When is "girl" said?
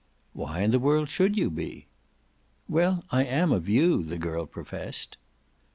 4.17-4.47